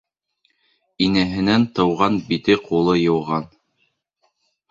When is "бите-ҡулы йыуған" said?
2.31-3.49